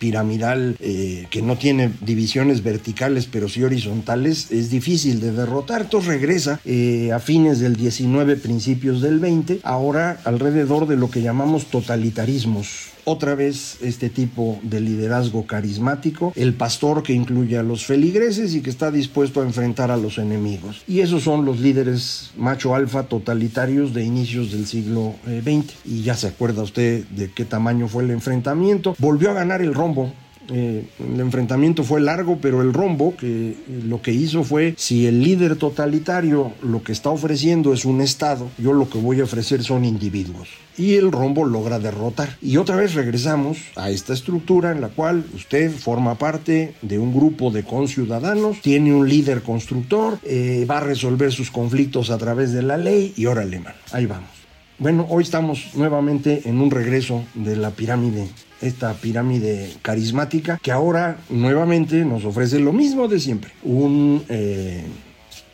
piramidal 0.03 0.75
que 0.79 1.41
no 1.41 1.57
tiene 1.57 1.89
divisiones 2.01 2.61
verticales 2.61 3.25
pero 3.31 3.47
sí 3.47 3.63
horizontales 3.63 4.51
es 4.51 4.69
difícil 4.69 5.21
de 5.21 5.31
derrotar. 5.31 5.83
Entonces 5.83 6.09
regresa 6.09 6.59
a 7.13 7.19
fines 7.19 7.59
del 7.61 7.77
19, 7.77 8.35
principios 8.35 9.01
del 9.01 9.19
20, 9.19 9.61
ahora 9.63 10.19
alrededor 10.25 10.87
de 10.87 10.97
lo 10.97 11.09
que 11.09 11.21
llamamos 11.21 11.67
totalitarismos 11.67 12.92
otra 13.05 13.35
vez 13.35 13.77
este 13.81 14.09
tipo 14.09 14.59
de 14.63 14.81
liderazgo 14.81 15.45
carismático, 15.45 16.33
el 16.35 16.53
pastor 16.53 17.03
que 17.03 17.13
incluye 17.13 17.57
a 17.57 17.63
los 17.63 17.85
feligreses 17.85 18.55
y 18.55 18.61
que 18.61 18.69
está 18.69 18.91
dispuesto 18.91 19.41
a 19.41 19.45
enfrentar 19.45 19.91
a 19.91 19.97
los 19.97 20.17
enemigos. 20.17 20.83
Y 20.87 21.01
esos 21.01 21.23
son 21.23 21.45
los 21.45 21.59
líderes 21.59 22.31
macho 22.37 22.75
alfa 22.75 23.03
totalitarios 23.03 23.93
de 23.93 24.03
inicios 24.03 24.51
del 24.51 24.65
siglo 24.65 25.15
XX. 25.25 25.47
Eh, 25.47 25.63
y 25.85 26.03
ya 26.03 26.15
se 26.15 26.27
acuerda 26.27 26.63
usted 26.63 27.05
de 27.07 27.31
qué 27.31 27.45
tamaño 27.45 27.87
fue 27.87 28.03
el 28.03 28.11
enfrentamiento. 28.11 28.95
Volvió 28.99 29.31
a 29.31 29.33
ganar 29.33 29.61
el 29.61 29.73
rombo 29.73 30.13
eh, 30.51 30.85
el 30.99 31.19
enfrentamiento 31.19 31.83
fue 31.83 32.01
largo, 32.01 32.39
pero 32.41 32.61
el 32.61 32.73
rombo 32.73 33.15
que 33.15 33.55
lo 33.85 34.01
que 34.01 34.11
hizo 34.11 34.43
fue, 34.43 34.73
si 34.77 35.07
el 35.07 35.23
líder 35.23 35.55
totalitario 35.55 36.53
lo 36.61 36.83
que 36.83 36.91
está 36.91 37.09
ofreciendo 37.09 37.73
es 37.73 37.85
un 37.85 38.01
Estado, 38.01 38.49
yo 38.57 38.73
lo 38.73 38.89
que 38.89 38.97
voy 38.97 39.21
a 39.21 39.23
ofrecer 39.23 39.63
son 39.63 39.85
individuos. 39.85 40.49
Y 40.77 40.95
el 40.95 41.11
rombo 41.11 41.45
logra 41.45 41.79
derrotar. 41.79 42.37
Y 42.41 42.57
otra 42.57 42.75
vez 42.75 42.95
regresamos 42.95 43.57
a 43.75 43.91
esta 43.91 44.13
estructura 44.13 44.71
en 44.71 44.81
la 44.81 44.89
cual 44.89 45.23
usted 45.35 45.71
forma 45.71 46.15
parte 46.15 46.73
de 46.81 46.97
un 46.97 47.13
grupo 47.13 47.51
de 47.51 47.63
conciudadanos, 47.63 48.59
tiene 48.61 48.93
un 48.93 49.07
líder 49.07 49.43
constructor, 49.43 50.17
eh, 50.23 50.65
va 50.69 50.77
a 50.77 50.81
resolver 50.81 51.31
sus 51.31 51.51
conflictos 51.51 52.09
a 52.09 52.17
través 52.17 52.51
de 52.53 52.63
la 52.63 52.77
ley 52.77 53.13
y 53.15 53.27
órale, 53.27 53.59
man, 53.59 53.73
ahí 53.91 54.05
vamos. 54.05 54.29
Bueno, 54.79 55.05
hoy 55.09 55.23
estamos 55.23 55.75
nuevamente 55.75 56.41
en 56.45 56.59
un 56.59 56.71
regreso 56.71 57.23
de 57.35 57.55
la 57.55 57.71
pirámide 57.71 58.27
esta 58.63 58.93
pirámide 58.93 59.73
carismática 59.81 60.59
que 60.61 60.71
ahora 60.71 61.17
nuevamente 61.29 62.05
nos 62.05 62.25
ofrece 62.25 62.59
lo 62.59 62.73
mismo 62.73 63.07
de 63.07 63.19
siempre. 63.19 63.51
Un, 63.63 64.23
eh, 64.29 64.85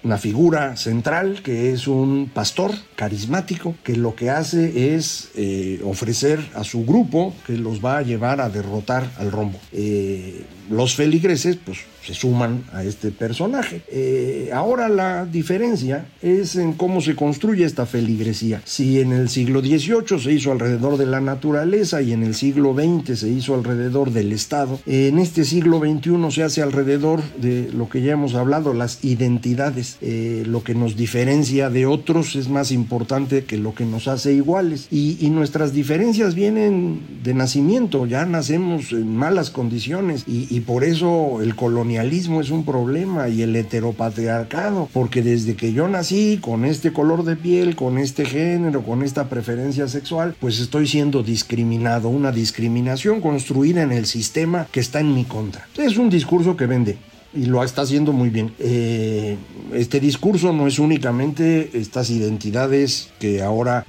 una 0.03 0.17
figura 0.17 0.77
central 0.77 1.41
que 1.43 1.71
es 1.71 1.87
un 1.87 2.29
pastor 2.33 2.71
carismático 2.95 3.75
que 3.83 3.95
lo 3.95 4.15
que 4.15 4.29
hace 4.29 4.95
es 4.95 5.29
eh, 5.35 5.81
ofrecer 5.83 6.39
a 6.55 6.63
su 6.63 6.85
grupo 6.85 7.33
que 7.45 7.57
los 7.57 7.83
va 7.83 7.97
a 7.97 8.01
llevar 8.01 8.41
a 8.41 8.49
derrotar 8.49 9.09
al 9.17 9.31
rombo. 9.31 9.59
Eh, 9.71 10.43
los 10.69 10.95
feligreses 10.95 11.57
pues 11.57 11.79
se 12.05 12.13
suman 12.13 12.63
a 12.73 12.83
este 12.83 13.11
personaje. 13.11 13.81
Eh, 13.91 14.51
ahora 14.53 14.87
la 14.87 15.25
diferencia 15.25 16.05
es 16.21 16.55
en 16.55 16.73
cómo 16.73 17.01
se 17.01 17.15
construye 17.15 17.65
esta 17.65 17.85
feligresía. 17.85 18.61
Si 18.65 18.99
en 18.99 19.11
el 19.11 19.29
siglo 19.29 19.61
XVIII 19.61 20.19
se 20.19 20.31
hizo 20.31 20.51
alrededor 20.51 20.97
de 20.97 21.05
la 21.05 21.21
naturaleza 21.21 22.01
y 22.01 22.13
en 22.13 22.23
el 22.23 22.35
siglo 22.35 22.73
XX 22.73 23.19
se 23.19 23.29
hizo 23.29 23.55
alrededor 23.55 24.11
del 24.11 24.31
Estado, 24.31 24.79
en 24.85 25.19
este 25.19 25.43
siglo 25.43 25.79
XXI 25.79 26.31
se 26.31 26.43
hace 26.43 26.61
alrededor 26.61 27.21
de 27.37 27.69
lo 27.73 27.89
que 27.89 28.01
ya 28.01 28.13
hemos 28.13 28.35
hablado, 28.35 28.73
las 28.73 29.03
identidades. 29.03 29.88
Eh, 30.01 30.43
lo 30.45 30.63
que 30.63 30.75
nos 30.75 30.95
diferencia 30.95 31.69
de 31.69 31.85
otros 31.85 32.35
es 32.35 32.49
más 32.49 32.71
importante 32.71 33.43
que 33.43 33.57
lo 33.57 33.73
que 33.73 33.85
nos 33.85 34.07
hace 34.07 34.33
iguales. 34.33 34.87
Y, 34.91 35.29
nuestras 35.29 35.73
diferencias 35.73 36.33
vienen 36.33 37.01
de 37.23 37.35
nacimiento, 37.35 38.07
ya 38.07 38.25
nacemos 38.25 38.91
en 38.91 39.15
malas 39.15 39.51
condiciones 39.51 40.23
y, 40.27 40.47
y 40.49 40.61
por 40.61 40.83
eso 40.83 41.41
el 41.41 41.55
colonialismo 41.55 42.41
es 42.41 42.49
un 42.49 42.65
problema 42.65 43.29
y 43.29 43.43
el 43.43 43.55
heteropatriarcado, 43.55 44.89
porque 44.91 45.21
desde 45.21 45.55
que 45.55 45.71
yo 45.71 45.87
nací 45.87 46.39
con 46.41 46.65
este 46.65 46.91
color 46.91 47.23
de 47.23 47.35
piel, 47.35 47.75
con 47.75 47.99
este 47.99 48.25
género, 48.25 48.81
con 48.81 49.03
esta 49.03 49.29
preferencia 49.29 49.87
sexual, 49.87 50.35
pues 50.39 50.59
estoy 50.59 50.87
siendo 50.87 51.21
discriminado, 51.21 52.09
una 52.09 52.31
discriminación 52.31 53.21
construida 53.21 53.83
en 53.83 53.91
el 53.91 54.05
sistema 54.05 54.67
que 54.71 54.79
está 54.79 54.99
en 54.99 55.13
mi 55.13 55.25
contra. 55.25 55.67
Es 55.77 55.97
un 55.97 56.09
discurso 56.09 56.57
que 56.57 56.65
vende 56.65 56.97
y 57.33 57.45
lo 57.45 57.63
está 57.63 57.83
haciendo 57.83 58.11
muy 58.11 58.29
bien. 58.29 58.53
Eh, 58.59 59.37
este 59.73 59.99
discurso 59.99 60.51
no 60.53 60.67
es 60.67 60.79
únicamente 60.79 61.69
estas 61.73 62.09
identidades 62.09 63.09
que 63.19 63.41
ahora 63.41 63.85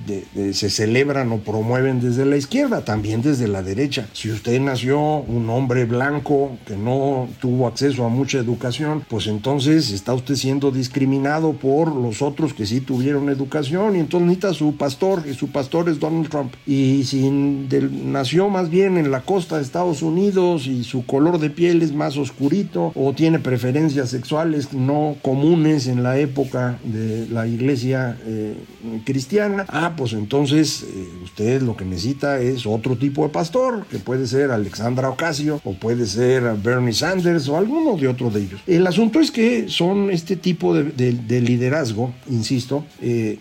se 0.53 0.71
celebran 0.71 1.33
o 1.33 1.39
promueven 1.39 2.01
desde 2.01 2.27
la 2.27 2.37
izquierda, 2.37 2.85
también 2.85 3.23
desde 3.23 3.49
la 3.49 3.63
derecha. 3.63 4.09
Si 4.13 4.31
usted 4.31 4.61
nació 4.61 5.01
un 5.01 5.49
hombre 5.49 5.85
blanco 5.85 6.59
que 6.67 6.77
no 6.77 7.29
tuvo 7.41 7.67
acceso 7.67 8.05
a 8.05 8.09
mucha 8.09 8.39
educación, 8.39 9.05
pues 9.09 9.27
entonces 9.27 9.91
está 9.91 10.13
usted 10.13 10.35
siendo 10.35 10.71
discriminado 10.71 11.53
por 11.53 11.95
los 11.95 12.23
otros 12.23 12.53
que 12.53 12.67
sí 12.67 12.81
tuvieron 12.81 13.31
educación 13.31 13.97
y 13.97 14.01
entonces 14.01 14.27
necesita 14.27 14.55
su 14.55 14.77
pastor 14.77 15.25
y 15.31 15.35
su 15.35 15.49
pastor 15.49 15.89
es 15.89 15.99
Donald 15.99 16.29
Trump. 16.29 16.53
Y 16.67 17.05
si 17.05 17.31
nació 17.31 18.49
más 18.49 18.69
bien 18.69 18.99
en 18.99 19.11
la 19.11 19.23
costa 19.23 19.57
de 19.57 19.63
Estados 19.63 20.03
Unidos 20.03 20.67
y 20.67 20.85
su 20.85 21.07
color 21.07 21.39
de 21.39 21.51
piel 21.51 21.83
es 21.83 21.93
más 21.93 22.17
oscurito 22.17 22.93
o 22.95 23.13
tiene 23.13 23.30
tiene 23.31 23.45
preferencias 23.45 24.11
sexuales 24.11 24.73
no 24.73 25.15
comunes 25.23 25.87
en 25.87 26.03
la 26.03 26.19
época 26.19 26.81
de 26.83 27.29
la 27.29 27.47
iglesia 27.47 28.19
eh, 28.27 28.57
cristiana, 29.05 29.67
ah, 29.69 29.95
pues 29.97 30.15
entonces 30.15 30.83
eh, 30.83 31.09
usted 31.23 31.63
lo 31.63 31.77
que 31.77 31.85
necesita 31.85 32.41
es 32.41 32.67
otro 32.67 32.97
tipo 32.97 33.23
de 33.23 33.29
pastor, 33.29 33.87
que 33.87 33.99
puede 34.01 34.27
ser 34.27 34.51
Alexandra 34.51 35.11
Ocasio 35.11 35.61
o 35.63 35.75
puede 35.75 36.07
ser 36.07 36.43
Bernie 36.61 36.93
Sanders 36.93 37.49
o 37.49 37.57
alguno 37.57 37.97
de 37.97 38.09
otros 38.09 38.35
de 38.35 38.41
ellos. 38.41 38.61
El 38.67 38.85
asunto 38.85 39.21
es 39.21 39.31
que 39.31 39.69
son 39.69 40.11
este 40.11 40.35
tipo 40.35 40.75
de, 40.75 41.41
liderazgo, 41.41 42.13
insisto, 42.29 42.85
eh, 43.01 43.39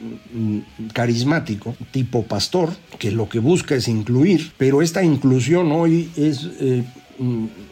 carismático, 0.93 1.75
tipo 1.89 2.21
pastor, 2.25 2.69
que 2.99 3.09
lo 3.09 3.27
que 3.27 3.39
busca 3.39 3.73
es 3.73 3.87
incluir, 3.87 4.51
pero 4.59 4.83
esta 4.83 5.03
inclusión 5.03 5.71
hoy 5.71 6.11
es 6.15 6.47
Mm, 6.59 6.98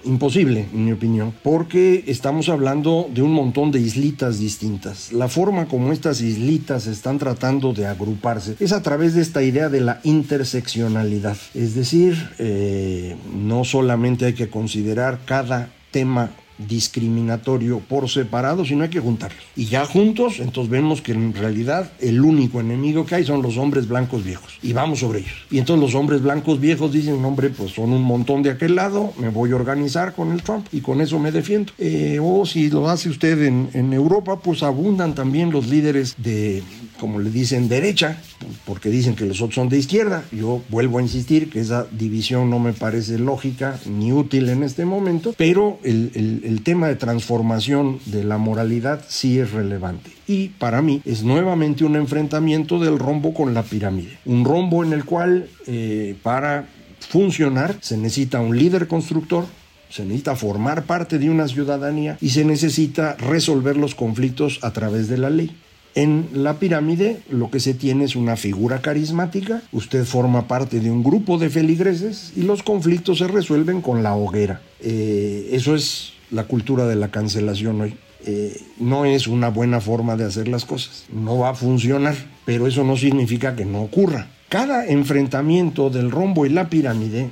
imposible, 0.03 0.67
en 0.73 0.85
mi 0.85 0.91
opinión, 0.91 1.33
porque 1.43 2.03
estamos 2.07 2.49
hablando 2.49 3.09
de 3.13 3.21
un 3.21 3.33
montón 3.33 3.71
de 3.71 3.79
islitas 3.79 4.39
distintas. 4.39 5.11
La 5.11 5.27
forma 5.27 5.67
como 5.67 5.91
estas 5.91 6.21
islitas 6.21 6.87
están 6.87 7.17
tratando 7.17 7.73
de 7.73 7.87
agruparse 7.87 8.55
es 8.59 8.71
a 8.71 8.81
través 8.81 9.13
de 9.15 9.21
esta 9.21 9.43
idea 9.43 9.69
de 9.69 9.81
la 9.81 9.99
interseccionalidad. 10.03 11.37
Es 11.53 11.75
decir, 11.75 12.29
eh, 12.39 13.15
no 13.33 13.63
solamente 13.63 14.25
hay 14.25 14.33
que 14.33 14.49
considerar 14.49 15.19
cada 15.25 15.69
tema 15.91 16.31
discriminatorio 16.57 17.79
por 17.79 18.09
separado, 18.09 18.65
sino 18.65 18.83
hay 18.83 18.89
que 18.89 18.99
juntarlos. 18.99 19.43
Y 19.55 19.65
ya 19.65 19.85
juntos, 19.85 20.39
entonces 20.39 20.69
vemos 20.69 21.01
que 21.01 21.11
en 21.11 21.33
realidad 21.33 21.91
el 21.99 22.21
único 22.21 22.59
enemigo 22.59 23.05
que 23.05 23.15
hay 23.15 23.25
son 23.25 23.41
los 23.41 23.57
hombres 23.57 23.87
blancos 23.87 24.23
viejos. 24.23 24.57
Y 24.61 24.73
vamos 24.73 24.99
sobre 24.99 25.19
ellos. 25.19 25.33
Y 25.51 25.59
entonces 25.59 25.83
los 25.83 25.95
hombres 25.95 26.21
blancos 26.21 26.59
viejos 26.59 26.91
dicen, 26.91 27.23
hombre, 27.23 27.49
pues 27.49 27.71
son 27.71 27.91
un 27.91 28.03
montón 28.03 28.43
de 28.43 28.51
aquel 28.51 28.75
lado, 28.75 29.13
me 29.19 29.29
voy 29.29 29.51
a 29.51 29.55
organizar 29.55 30.13
con 30.13 30.31
el 30.31 30.41
Trump 30.41 30.67
y 30.71 30.81
con 30.81 31.01
eso 31.01 31.19
me 31.19 31.31
defiendo. 31.31 31.73
Eh, 31.77 32.19
o 32.21 32.45
si 32.45 32.69
lo 32.69 32.89
hace 32.89 33.09
usted 33.09 33.43
en, 33.43 33.69
en 33.73 33.93
Europa, 33.93 34.39
pues 34.39 34.63
abundan 34.63 35.15
también 35.15 35.51
los 35.51 35.67
líderes 35.67 36.15
de, 36.17 36.63
como 36.99 37.19
le 37.19 37.29
dicen, 37.29 37.69
derecha, 37.69 38.21
porque 38.65 38.89
dicen 38.89 39.15
que 39.15 39.25
los 39.25 39.41
otros 39.41 39.55
son 39.55 39.69
de 39.69 39.77
izquierda. 39.77 40.23
Yo 40.31 40.61
vuelvo 40.69 40.99
a 40.99 41.01
insistir 41.01 41.49
que 41.49 41.59
esa 41.59 41.87
división 41.91 42.49
no 42.49 42.59
me 42.59 42.73
parece 42.73 43.17
lógica 43.17 43.79
ni 43.85 44.11
útil 44.11 44.49
en 44.49 44.63
este 44.63 44.85
momento, 44.85 45.33
pero 45.37 45.79
el, 45.83 46.11
el 46.13 46.57
el 46.57 46.63
tema 46.63 46.87
de 46.87 46.95
transformación 46.95 47.99
de 48.05 48.23
la 48.23 48.37
moralidad 48.37 49.05
sí 49.07 49.39
es 49.39 49.51
relevante. 49.51 50.11
Y 50.27 50.49
para 50.49 50.81
mí 50.81 51.01
es 51.05 51.23
nuevamente 51.23 51.85
un 51.85 51.95
enfrentamiento 51.95 52.79
del 52.79 52.99
rombo 52.99 53.33
con 53.33 53.53
la 53.53 53.63
pirámide. 53.63 54.17
Un 54.25 54.45
rombo 54.45 54.83
en 54.83 54.93
el 54.93 55.05
cual 55.05 55.49
eh, 55.67 56.15
para 56.23 56.67
funcionar 56.99 57.77
se 57.81 57.97
necesita 57.97 58.39
un 58.39 58.57
líder 58.57 58.87
constructor, 58.87 59.45
se 59.89 60.03
necesita 60.03 60.35
formar 60.35 60.83
parte 60.83 61.19
de 61.19 61.29
una 61.29 61.47
ciudadanía 61.47 62.17
y 62.21 62.29
se 62.29 62.43
necesita 62.43 63.15
resolver 63.15 63.77
los 63.77 63.95
conflictos 63.95 64.59
a 64.61 64.71
través 64.71 65.07
de 65.07 65.17
la 65.17 65.29
ley. 65.29 65.55
En 65.97 66.29
la 66.31 66.59
pirámide 66.59 67.21
lo 67.27 67.49
que 67.49 67.59
se 67.59 67.73
tiene 67.73 68.05
es 68.05 68.15
una 68.15 68.35
figura 68.35 68.81
carismática, 68.81 69.63
usted 69.71 70.05
forma 70.05 70.47
parte 70.47 70.79
de 70.79 70.91
un 70.91 71.01
grupo 71.01 71.39
de 71.39 71.49
feligreses 71.49 72.33
y 72.35 72.43
los 72.43 72.61
conflictos 72.61 73.17
se 73.17 73.27
resuelven 73.27 73.81
con 73.81 74.03
la 74.03 74.13
hoguera. 74.13 74.61
Eh, 74.79 75.49
eso 75.53 75.73
es 75.73 76.13
la 76.29 76.43
cultura 76.43 76.85
de 76.85 76.97
la 76.97 77.07
cancelación 77.07 77.81
hoy. 77.81 77.95
Eh, 78.27 78.61
no 78.79 79.05
es 79.05 79.25
una 79.25 79.49
buena 79.49 79.81
forma 79.81 80.15
de 80.15 80.25
hacer 80.25 80.47
las 80.47 80.65
cosas. 80.65 81.05
No 81.11 81.39
va 81.39 81.49
a 81.49 81.55
funcionar, 81.55 82.13
pero 82.45 82.67
eso 82.67 82.83
no 82.83 82.95
significa 82.95 83.55
que 83.55 83.65
no 83.65 83.81
ocurra. 83.81 84.27
Cada 84.49 84.85
enfrentamiento 84.85 85.89
del 85.89 86.11
rombo 86.11 86.45
y 86.45 86.49
la 86.49 86.69
pirámide 86.69 87.31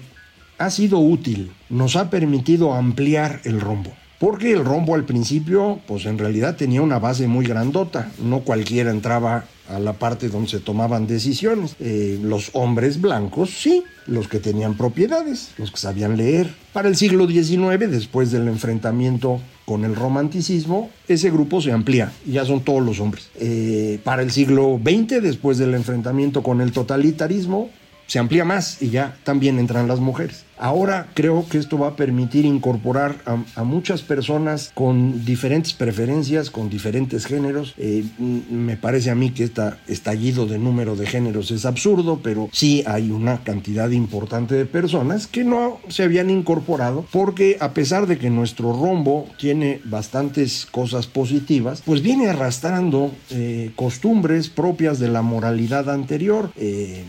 ha 0.57 0.71
sido 0.71 0.97
útil, 0.97 1.51
nos 1.69 1.95
ha 1.95 2.09
permitido 2.09 2.73
ampliar 2.73 3.41
el 3.43 3.61
rombo. 3.61 3.93
Porque 4.19 4.51
el 4.51 4.63
rombo 4.63 4.95
al 4.95 5.05
principio, 5.05 5.79
pues 5.87 6.05
en 6.05 6.17
realidad 6.17 6.55
tenía 6.55 6.81
una 6.81 6.99
base 6.99 7.27
muy 7.27 7.45
grandota, 7.45 8.11
no 8.23 8.41
cualquiera 8.41 8.91
entraba 8.91 9.45
a 9.69 9.79
la 9.79 9.93
parte 9.93 10.29
donde 10.29 10.49
se 10.49 10.59
tomaban 10.59 11.07
decisiones. 11.07 11.75
Eh, 11.79 12.19
los 12.21 12.51
hombres 12.53 13.01
blancos, 13.01 13.49
sí, 13.49 13.83
los 14.05 14.27
que 14.27 14.39
tenían 14.39 14.75
propiedades, 14.75 15.51
los 15.57 15.71
que 15.71 15.77
sabían 15.77 16.17
leer. 16.17 16.53
Para 16.73 16.87
el 16.87 16.95
siglo 16.95 17.27
XIX, 17.27 17.89
después 17.89 18.31
del 18.31 18.47
enfrentamiento 18.47 19.41
con 19.65 19.83
el 19.83 19.95
romanticismo, 19.95 20.91
ese 21.07 21.31
grupo 21.31 21.59
se 21.59 21.71
amplía 21.71 22.11
ya 22.27 22.45
son 22.45 22.61
todos 22.61 22.83
los 22.83 22.99
hombres. 22.99 23.29
Eh, 23.39 23.99
para 24.03 24.21
el 24.21 24.31
siglo 24.31 24.79
XX, 24.83 25.21
después 25.21 25.57
del 25.57 25.73
enfrentamiento 25.73 26.43
con 26.43 26.61
el 26.61 26.71
totalitarismo, 26.71 27.69
se 28.07 28.19
amplía 28.19 28.45
más 28.45 28.81
y 28.81 28.89
ya 28.89 29.15
también 29.23 29.59
entran 29.59 29.87
las 29.87 29.99
mujeres. 29.99 30.45
Ahora 30.57 31.07
creo 31.13 31.45
que 31.49 31.57
esto 31.57 31.77
va 31.77 31.89
a 31.89 31.95
permitir 31.95 32.45
incorporar 32.45 33.17
a, 33.25 33.63
muchas 33.63 34.01
personas 34.01 34.71
con 34.73 35.25
diferentes 35.25 35.73
preferencias, 35.73 36.49
con 36.49 36.69
diferentes 36.69 37.25
géneros. 37.25 37.73
Eh, 37.77 38.05
me 38.17 38.77
parece 38.77 39.09
a 39.09 39.15
mí 39.15 39.31
que 39.31 39.43
este 39.43 39.63
estallido 39.87 40.45
de 40.45 40.57
número 40.57 40.95
de 40.95 41.07
géneros 41.07 41.51
es 41.51 41.65
absurdo, 41.65 42.21
pero 42.23 42.49
sí 42.53 42.83
hay 42.87 43.11
una 43.11 43.43
cantidad 43.43 43.89
importante 43.89 44.55
de 44.55 44.65
personas 44.65 45.27
que 45.27 45.43
no 45.43 45.79
se 45.89 46.03
habían 46.03 46.29
incorporado 46.29 47.05
porque 47.11 47.57
a 47.59 47.73
pesar 47.73 48.07
de 48.07 48.17
que 48.17 48.29
nuestro 48.29 48.71
rombo 48.71 49.27
tiene 49.37 49.81
bastantes 49.83 50.65
cosas 50.71 51.07
positivas, 51.07 51.81
pues 51.85 52.01
viene 52.01 52.29
arrastrando 52.29 53.11
eh, 53.29 53.71
costumbres 53.75 54.49
propias 54.49 54.99
de 54.99 55.09
la 55.09 55.21
moralidad 55.21 55.89
anterior. 55.89 56.51
Eh, 56.55 57.03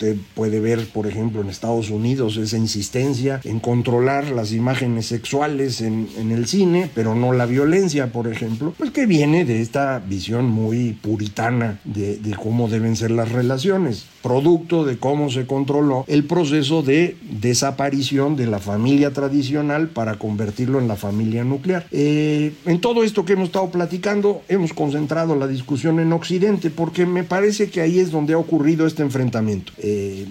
Usted 0.00 0.16
puede 0.34 0.60
ver, 0.60 0.86
por 0.86 1.06
ejemplo, 1.06 1.42
en 1.42 1.50
Estados 1.50 1.90
Unidos 1.90 2.38
esa 2.38 2.56
insistencia 2.56 3.38
en 3.44 3.60
controlar 3.60 4.30
las 4.30 4.50
imágenes 4.50 5.04
sexuales 5.04 5.82
en, 5.82 6.08
el 6.30 6.46
cine, 6.46 6.90
pero 6.94 7.14
no 7.14 7.34
la 7.34 7.44
violencia, 7.44 8.10
por 8.10 8.26
ejemplo, 8.26 8.72
pues 8.78 8.92
que 8.92 9.04
viene 9.04 9.44
de 9.44 9.60
esta 9.60 9.98
visión 9.98 10.46
muy 10.46 10.92
puritana 10.92 11.80
de, 11.84 12.16
de 12.16 12.34
cómo 12.34 12.70
deben 12.70 12.96
ser 12.96 13.10
las 13.10 13.30
relaciones, 13.30 14.06
producto 14.22 14.86
de 14.86 14.96
cómo 14.96 15.28
se 15.28 15.46
controló 15.46 16.06
el 16.08 16.24
proceso 16.24 16.82
de 16.82 17.18
desaparición 17.30 18.36
de 18.36 18.46
la 18.46 18.58
familia 18.58 19.12
tradicional 19.12 19.88
para 19.88 20.18
convertirlo 20.18 20.78
en 20.78 20.88
la 20.88 20.96
familia 20.96 21.44
nuclear. 21.44 21.86
Eh, 21.90 22.54
en 22.64 22.80
todo 22.80 23.04
esto 23.04 23.26
que 23.26 23.34
hemos 23.34 23.48
estado 23.48 23.70
platicando, 23.70 24.40
hemos 24.48 24.72
concentrado 24.72 25.36
la 25.36 25.46
discusión 25.46 26.00
en 26.00 26.14
Occidente, 26.14 26.70
porque 26.70 27.04
me 27.04 27.22
parece 27.22 27.68
que 27.68 27.82
ahí 27.82 27.98
es 27.98 28.10
donde 28.10 28.32
ha 28.32 28.38
ocurrido 28.38 28.86
este 28.86 29.02
enfrentamiento. 29.02 29.72
Eh, 29.78 29.89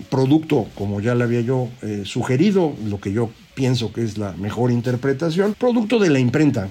producto, 0.09 0.67
como 0.75 1.01
ya 1.01 1.15
le 1.15 1.23
había 1.23 1.41
yo 1.41 1.69
eh, 1.81 2.03
sugerido, 2.05 2.73
lo 2.85 2.99
que 2.99 3.11
yo 3.11 3.29
pienso 3.53 3.91
que 3.91 4.03
es 4.03 4.17
la 4.17 4.33
mejor 4.33 4.71
interpretación, 4.71 5.55
producto 5.57 5.99
de 5.99 6.09
la 6.09 6.19
imprenta 6.19 6.69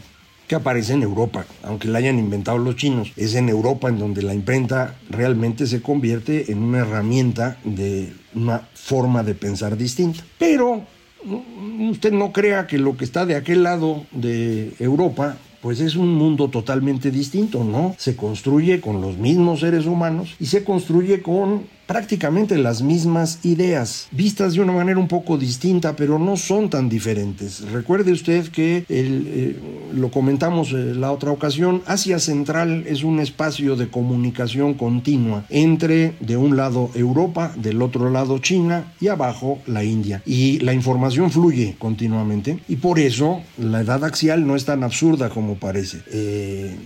que 0.48 0.54
aparece 0.54 0.94
en 0.94 1.02
Europa, 1.02 1.44
aunque 1.62 1.88
la 1.88 1.98
hayan 1.98 2.18
inventado 2.18 2.58
los 2.58 2.76
chinos. 2.76 3.12
Es 3.16 3.34
en 3.34 3.50
Europa 3.50 3.88
en 3.88 3.98
donde 3.98 4.22
la 4.22 4.34
imprenta 4.34 4.96
realmente 5.10 5.66
se 5.66 5.82
convierte 5.82 6.50
en 6.50 6.62
una 6.62 6.78
herramienta 6.78 7.58
de 7.64 8.12
una 8.34 8.66
forma 8.74 9.22
de 9.22 9.34
pensar 9.34 9.76
distinta. 9.76 10.24
Pero 10.38 10.82
mm, 11.24 11.90
usted 11.90 12.12
no 12.12 12.32
crea 12.32 12.66
que 12.66 12.78
lo 12.78 12.96
que 12.96 13.04
está 13.04 13.26
de 13.26 13.36
aquel 13.36 13.62
lado 13.62 14.06
de 14.10 14.72
Europa 14.78 15.36
pues 15.60 15.80
es 15.80 15.96
un 15.96 16.14
mundo 16.14 16.48
totalmente 16.48 17.10
distinto, 17.10 17.64
¿no? 17.64 17.94
Se 17.98 18.16
construye 18.16 18.80
con 18.80 19.00
los 19.00 19.18
mismos 19.18 19.60
seres 19.60 19.86
humanos 19.86 20.36
y 20.38 20.46
se 20.46 20.64
construye 20.64 21.20
con 21.20 21.64
prácticamente 21.88 22.58
las 22.58 22.82
mismas 22.82 23.40
ideas, 23.44 24.08
vistas 24.12 24.52
de 24.52 24.60
una 24.60 24.74
manera 24.74 25.00
un 25.00 25.08
poco 25.08 25.38
distinta, 25.38 25.96
pero 25.96 26.18
no 26.18 26.36
son 26.36 26.68
tan 26.68 26.90
diferentes. 26.90 27.62
Recuerde 27.72 28.12
usted 28.12 28.48
que 28.48 28.84
eh, 28.90 29.56
lo 29.94 30.10
comentamos 30.10 30.72
eh, 30.72 30.94
la 30.94 31.10
otra 31.10 31.30
ocasión, 31.30 31.82
Asia 31.86 32.18
Central 32.18 32.84
es 32.86 33.04
un 33.04 33.20
espacio 33.20 33.74
de 33.74 33.88
comunicación 33.88 34.74
continua 34.74 35.46
entre 35.48 36.12
de 36.20 36.36
un 36.36 36.58
lado 36.58 36.90
Europa, 36.94 37.52
del 37.56 37.80
otro 37.80 38.10
lado 38.10 38.38
China 38.38 38.92
y 39.00 39.08
abajo 39.08 39.58
la 39.66 39.82
India. 39.82 40.22
Y 40.26 40.58
la 40.58 40.74
información 40.74 41.30
fluye 41.30 41.76
continuamente 41.78 42.58
y 42.68 42.76
por 42.76 42.98
eso 42.98 43.40
la 43.56 43.80
edad 43.80 44.04
axial 44.04 44.46
no 44.46 44.56
es 44.56 44.66
tan 44.66 44.84
absurda 44.84 45.30
como 45.30 45.54
parece. 45.54 46.02
Eh, 46.12 46.76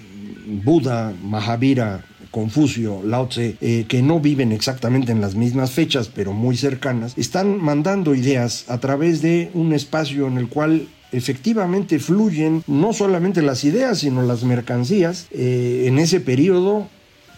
Buda, 0.65 1.13
Mahavira, 1.25 2.05
Confucio, 2.33 3.03
Lao 3.05 3.29
Tse, 3.29 3.57
eh, 3.61 3.85
que 3.87 4.03
no 4.03 4.19
viven 4.19 4.51
exactamente 4.51 5.13
en 5.13 5.21
las 5.21 5.37
mismas 5.37 5.71
fechas, 5.71 6.11
pero 6.13 6.33
muy 6.33 6.57
cercanas, 6.57 7.13
están 7.17 7.63
mandando 7.63 8.17
ideas 8.17 8.65
a 8.69 8.79
través 8.79 9.23
de 9.23 9.51
un 9.55 9.73
espacio 9.73 10.27
en 10.27 10.39
el 10.39 10.49
cual 10.49 10.89
efectivamente 11.13 11.99
fluyen 11.99 12.65
no 12.67 12.93
solamente 12.93 13.43
las 13.43 13.63
ideas, 13.65 13.99
sino 13.99 14.23
las 14.23 14.43
mercancías. 14.43 15.27
Eh, 15.31 15.85
en 15.87 15.99
ese 15.99 16.21
periodo 16.21 16.89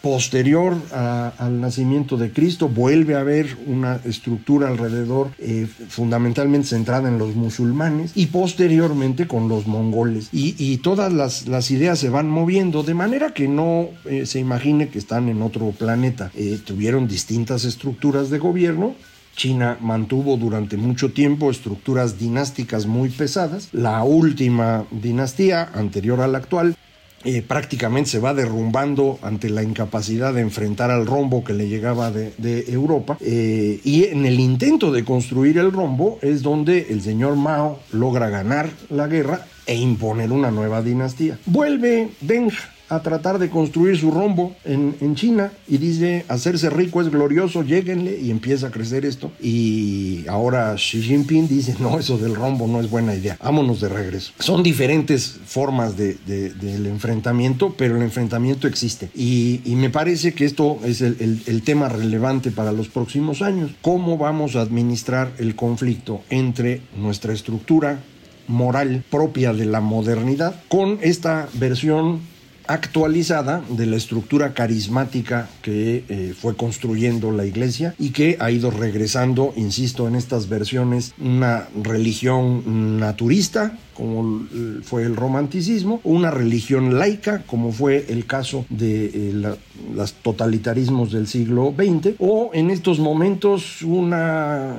posterior 0.04 0.76
al 0.92 1.62
nacimiento 1.62 2.18
de 2.18 2.30
Cristo, 2.30 2.68
vuelve 2.68 3.14
a 3.14 3.20
haber 3.20 3.56
una 3.66 4.00
estructura 4.04 4.68
alrededor 4.68 5.30
eh, 5.38 5.66
fundamentalmente 5.88 6.68
centrada 6.68 7.08
en 7.08 7.18
los 7.18 7.34
musulmanes 7.34 8.12
y 8.14 8.26
posteriormente 8.26 9.26
con 9.26 9.48
los 9.48 9.66
mongoles. 9.66 10.28
Y, 10.30 10.76
todas 10.84 11.10
las, 11.10 11.70
ideas 11.70 11.98
se 11.98 12.10
van 12.10 12.28
moviendo 12.28 12.82
de 12.82 12.92
manera 12.92 13.32
que 13.32 13.48
no 13.48 13.88
eh, 14.04 14.26
se 14.26 14.40
imagine 14.40 14.90
que 14.90 14.98
están 14.98 15.30
en 15.30 15.40
otro 15.40 15.70
planeta. 15.70 16.30
Eh, 16.34 16.58
tuvieron 16.62 17.08
distintas 17.08 17.64
estructuras 17.64 18.28
de 18.28 18.38
gobierno, 18.38 18.94
China 19.36 19.78
mantuvo 19.80 20.36
durante 20.36 20.76
mucho 20.76 21.12
tiempo 21.12 21.50
estructuras 21.50 22.18
dinásticas 22.18 22.84
muy 22.84 23.08
pesadas. 23.08 23.70
La 23.72 24.04
última 24.04 24.84
dinastía, 24.90 25.70
anterior 25.74 26.20
a 26.20 26.28
la 26.28 26.38
actual, 26.38 26.76
eh, 27.24 27.42
prácticamente 27.42 28.10
se 28.10 28.18
va 28.18 28.34
derrumbando 28.34 29.18
ante 29.22 29.48
la 29.48 29.62
incapacidad 29.62 30.34
de 30.34 30.42
enfrentar 30.42 30.90
al 30.90 31.06
rombo 31.06 31.42
que 31.42 31.54
le 31.54 31.68
llegaba 31.68 32.10
de, 32.10 32.64
Europa. 32.68 33.16
Eh, 33.20 33.80
y 33.84 34.04
en 34.04 34.26
el 34.26 34.40
intento 34.40 34.92
de 34.92 35.04
construir 35.04 35.58
el 35.58 35.72
rombo 35.72 36.18
es 36.22 36.42
donde 36.42 36.86
el 36.90 37.02
señor 37.02 37.36
Mao 37.36 37.80
logra 37.92 38.28
ganar 38.28 38.70
la 38.90 39.06
guerra 39.06 39.46
e 39.66 39.74
imponer 39.74 40.32
una 40.32 40.50
nueva 40.50 40.82
dinastía. 40.82 41.38
Vuelve 41.46 42.10
Deng 42.20 42.50
a 42.88 43.00
tratar 43.00 43.38
de 43.38 43.48
construir 43.48 43.96
su 43.96 44.10
rombo 44.10 44.54
en, 44.64 44.96
en, 45.00 45.14
China 45.14 45.52
y 45.66 45.78
dice, 45.78 46.24
hacerse 46.28 46.68
rico 46.70 47.00
es 47.00 47.10
glorioso, 47.10 47.62
lleguenle 47.62 48.18
y 48.20 48.30
empieza 48.30 48.68
a 48.68 48.70
crecer 48.70 49.04
esto. 49.04 49.32
Y 49.40 50.26
ahora 50.28 50.74
Xi 50.74 51.02
Jinping 51.02 51.48
dice, 51.48 51.76
no, 51.78 51.98
eso 51.98 52.18
del 52.18 52.34
rombo 52.34 52.66
no 52.66 52.80
es 52.80 52.90
buena 52.90 53.14
idea, 53.14 53.38
vámonos 53.42 53.80
de 53.80 53.88
regreso. 53.88 54.32
Son 54.38 54.62
diferentes 54.62 55.38
formas 55.46 55.96
de, 55.96 56.14
del 56.24 56.86
enfrentamiento, 56.86 57.74
pero 57.76 57.96
el 57.96 58.02
enfrentamiento 58.02 58.66
existe. 58.66 59.10
Y, 59.14 59.60
me 59.74 59.90
parece 59.90 60.32
que 60.32 60.44
esto 60.44 60.78
es 60.84 61.02
el, 61.02 61.42
el 61.46 61.62
tema 61.62 61.88
relevante 61.88 62.50
para 62.50 62.72
los 62.72 62.88
próximos 62.88 63.42
años. 63.42 63.72
¿Cómo 63.82 64.16
vamos 64.16 64.56
a 64.56 64.60
administrar 64.60 65.32
el 65.38 65.56
conflicto 65.56 66.22
entre 66.30 66.80
nuestra 66.96 67.34
estructura 67.34 67.98
moral 68.46 69.04
propia 69.10 69.52
de 69.52 69.64
la 69.64 69.80
modernidad 69.80 70.54
con 70.68 70.98
esta 71.02 71.48
versión 71.54 72.20
actualizada 72.66 73.62
de 73.68 73.86
la 73.86 73.96
estructura 73.96 74.54
carismática 74.54 75.48
que 75.62 76.04
eh, 76.08 76.34
fue 76.38 76.56
construyendo 76.56 77.30
la 77.30 77.44
iglesia 77.44 77.94
y 77.98 78.10
que 78.10 78.36
ha 78.40 78.50
ido 78.50 78.70
regresando, 78.70 79.52
insisto, 79.56 80.08
en 80.08 80.14
estas 80.14 80.48
versiones, 80.48 81.14
una 81.18 81.68
religión 81.82 82.98
naturista 82.98 83.78
como 83.94 84.46
fue 84.82 85.04
el 85.04 85.16
romanticismo, 85.16 86.00
una 86.04 86.30
religión 86.30 86.98
laica, 86.98 87.42
como 87.46 87.72
fue 87.72 88.06
el 88.08 88.26
caso 88.26 88.66
de 88.68 89.06
eh, 89.06 89.54
los 89.94 90.12
totalitarismos 90.14 91.12
del 91.12 91.26
siglo 91.26 91.74
XX, 91.76 92.14
o 92.18 92.50
en 92.52 92.70
estos 92.70 92.98
momentos 92.98 93.82
una 93.82 94.76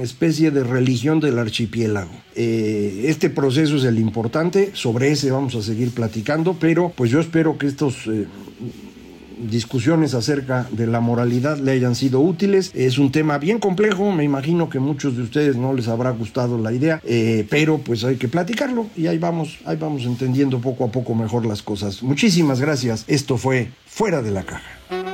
especie 0.00 0.50
de 0.50 0.64
religión 0.64 1.20
del 1.20 1.38
archipiélago. 1.38 2.12
Eh, 2.36 3.04
este 3.06 3.30
proceso 3.30 3.76
es 3.76 3.84
el 3.84 3.98
importante, 3.98 4.70
sobre 4.74 5.10
ese 5.10 5.30
vamos 5.30 5.54
a 5.54 5.62
seguir 5.62 5.90
platicando, 5.90 6.56
pero 6.58 6.92
pues 6.94 7.10
yo 7.10 7.20
espero 7.20 7.58
que 7.58 7.66
estos... 7.66 8.06
Eh, 8.06 8.26
discusiones 9.50 10.14
acerca 10.14 10.66
de 10.70 10.86
la 10.86 11.00
moralidad 11.00 11.58
le 11.58 11.72
hayan 11.72 11.94
sido 11.94 12.20
útiles. 12.20 12.70
Es 12.74 12.98
un 12.98 13.12
tema 13.12 13.38
bien 13.38 13.58
complejo, 13.58 14.12
me 14.12 14.24
imagino 14.24 14.68
que 14.68 14.78
muchos 14.78 15.16
de 15.16 15.22
ustedes 15.22 15.56
no 15.56 15.72
les 15.72 15.88
habrá 15.88 16.10
gustado 16.10 16.58
la 16.58 16.72
idea, 16.72 17.00
eh, 17.04 17.46
pero 17.48 17.78
pues 17.78 18.04
hay 18.04 18.16
que 18.16 18.28
platicarlo 18.28 18.86
y 18.96 19.06
ahí 19.06 19.18
vamos, 19.18 19.58
ahí 19.64 19.76
vamos 19.76 20.04
entendiendo 20.04 20.60
poco 20.60 20.84
a 20.84 20.88
poco 20.88 21.14
mejor 21.14 21.46
las 21.46 21.62
cosas. 21.62 22.02
Muchísimas 22.02 22.60
gracias. 22.60 23.04
Esto 23.06 23.36
fue 23.36 23.70
Fuera 23.86 24.22
de 24.22 24.30
la 24.30 24.42
Caja. 24.42 25.13